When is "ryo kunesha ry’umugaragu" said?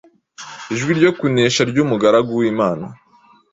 0.99-2.31